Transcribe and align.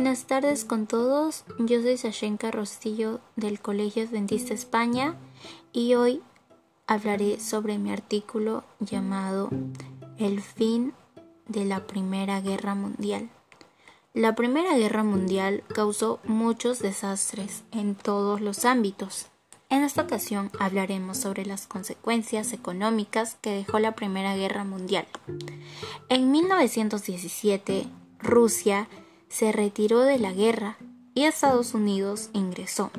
Buenas 0.00 0.24
tardes 0.24 0.64
con 0.64 0.86
todos, 0.86 1.44
yo 1.58 1.82
soy 1.82 1.98
Sashenka 1.98 2.50
Rostillo 2.50 3.20
del 3.36 3.60
Colegio 3.60 4.02
Adventista 4.02 4.54
España 4.54 5.14
y 5.74 5.92
hoy 5.92 6.22
hablaré 6.86 7.38
sobre 7.38 7.76
mi 7.76 7.92
artículo 7.92 8.64
llamado 8.78 9.50
El 10.16 10.40
fin 10.40 10.94
de 11.48 11.66
la 11.66 11.86
Primera 11.86 12.40
Guerra 12.40 12.74
Mundial. 12.74 13.28
La 14.14 14.34
Primera 14.34 14.74
Guerra 14.78 15.04
Mundial 15.04 15.64
causó 15.68 16.18
muchos 16.24 16.78
desastres 16.78 17.62
en 17.70 17.94
todos 17.94 18.40
los 18.40 18.64
ámbitos. 18.64 19.26
En 19.68 19.84
esta 19.84 20.00
ocasión 20.00 20.50
hablaremos 20.58 21.18
sobre 21.18 21.44
las 21.44 21.66
consecuencias 21.66 22.54
económicas 22.54 23.36
que 23.42 23.50
dejó 23.50 23.78
la 23.78 23.94
Primera 23.94 24.34
Guerra 24.34 24.64
Mundial. 24.64 25.06
En 26.08 26.30
1917, 26.32 27.86
Rusia 28.22 28.88
se 29.30 29.52
retiró 29.52 30.00
de 30.00 30.18
la 30.18 30.32
guerra 30.34 30.76
y 31.14 31.24
Estados 31.24 31.72
Unidos 31.72 32.28
ingresó, 32.34 32.90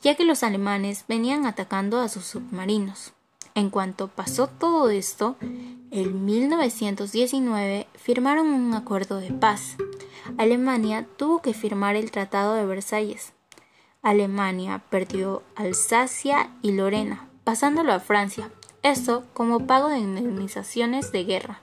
ya 0.00 0.14
que 0.14 0.24
los 0.24 0.42
alemanes 0.42 1.04
venían 1.06 1.44
atacando 1.44 2.00
a 2.00 2.08
sus 2.08 2.24
submarinos. 2.24 3.12
En 3.54 3.68
cuanto 3.68 4.08
pasó 4.08 4.46
todo 4.46 4.88
esto, 4.88 5.36
en 5.90 6.24
1919 6.24 7.86
firmaron 7.94 8.46
un 8.46 8.72
acuerdo 8.72 9.20
de 9.20 9.32
paz. 9.32 9.76
Alemania 10.38 11.06
tuvo 11.18 11.42
que 11.42 11.52
firmar 11.52 11.96
el 11.96 12.10
Tratado 12.10 12.54
de 12.54 12.64
Versalles, 12.64 13.34
Alemania 14.06 14.82
perdió 14.88 15.42
Alsacia 15.56 16.50
y 16.62 16.70
Lorena, 16.70 17.28
pasándolo 17.42 17.92
a 17.92 17.98
Francia, 17.98 18.52
esto 18.84 19.24
como 19.34 19.66
pago 19.66 19.88
de 19.88 19.98
indemnizaciones 19.98 21.10
de 21.10 21.24
guerra. 21.24 21.60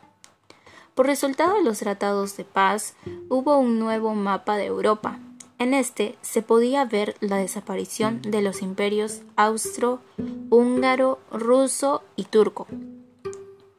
Por 0.95 1.07
resultado 1.07 1.55
de 1.55 1.63
los 1.63 1.79
tratados 1.79 2.37
de 2.37 2.45
paz, 2.45 2.95
hubo 3.29 3.57
un 3.57 3.79
nuevo 3.79 4.13
mapa 4.15 4.57
de 4.57 4.65
Europa. 4.65 5.19
En 5.59 5.73
este 5.73 6.17
se 6.21 6.41
podía 6.41 6.85
ver 6.85 7.15
la 7.19 7.37
desaparición 7.37 8.21
de 8.21 8.41
los 8.41 8.61
imperios 8.61 9.21
austro, 9.35 10.01
húngaro, 10.49 11.19
ruso 11.31 12.03
y 12.15 12.25
turco. 12.25 12.67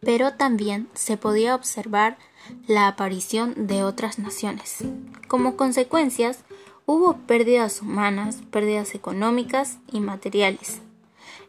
Pero 0.00 0.34
también 0.34 0.88
se 0.94 1.16
podía 1.16 1.54
observar 1.54 2.18
la 2.66 2.88
aparición 2.88 3.66
de 3.66 3.84
otras 3.84 4.18
naciones. 4.18 4.84
Como 5.28 5.56
consecuencias, 5.56 6.44
Hubo 6.86 7.16
pérdidas 7.16 7.80
humanas, 7.80 8.40
pérdidas 8.50 8.94
económicas 8.94 9.78
y 9.90 10.00
materiales, 10.00 10.82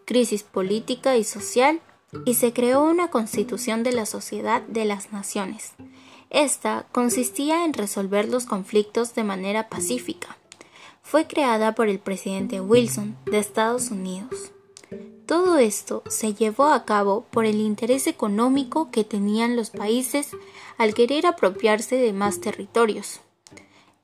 crisis 0.05 0.43
política 0.43 1.17
y 1.17 1.25
social, 1.25 1.81
y 2.25 2.35
se 2.35 2.53
creó 2.53 2.83
una 2.83 3.09
constitución 3.09 3.83
de 3.83 3.91
la 3.91 4.05
Sociedad 4.05 4.61
de 4.63 4.85
las 4.85 5.11
Naciones. 5.11 5.73
Esta 6.29 6.85
consistía 6.91 7.65
en 7.65 7.73
resolver 7.73 8.27
los 8.29 8.45
conflictos 8.45 9.15
de 9.15 9.23
manera 9.23 9.69
pacífica. 9.69 10.37
Fue 11.01 11.27
creada 11.27 11.75
por 11.75 11.87
el 11.87 11.99
presidente 11.99 12.61
Wilson 12.61 13.15
de 13.25 13.39
Estados 13.39 13.91
Unidos. 13.91 14.51
Todo 15.25 15.57
esto 15.57 16.03
se 16.07 16.33
llevó 16.33 16.65
a 16.65 16.85
cabo 16.85 17.25
por 17.31 17.45
el 17.45 17.59
interés 17.59 18.05
económico 18.05 18.91
que 18.91 19.03
tenían 19.03 19.55
los 19.55 19.71
países 19.71 20.29
al 20.77 20.93
querer 20.93 21.25
apropiarse 21.25 21.95
de 21.95 22.13
más 22.13 22.41
territorios. 22.41 23.21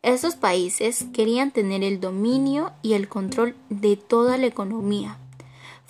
Estos 0.04 0.36
países 0.36 1.06
querían 1.14 1.52
tener 1.52 1.84
el 1.84 2.00
dominio 2.00 2.72
y 2.82 2.94
el 2.94 3.08
control 3.08 3.56
de 3.70 3.98
toda 3.98 4.38
la 4.38 4.48
economía. 4.48 5.20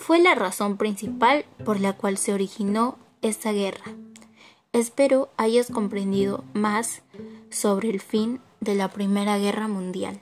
Fue 0.01 0.19
la 0.19 0.33
razón 0.33 0.77
principal 0.77 1.45
por 1.63 1.79
la 1.79 1.93
cual 1.93 2.17
se 2.17 2.33
originó 2.33 2.97
esta 3.21 3.51
guerra. 3.51 3.83
Espero 4.73 5.29
hayas 5.37 5.69
comprendido 5.69 6.43
más 6.53 7.03
sobre 7.51 7.91
el 7.91 8.01
fin 8.01 8.41
de 8.61 8.73
la 8.73 8.87
Primera 8.87 9.37
Guerra 9.37 9.67
Mundial. 9.67 10.19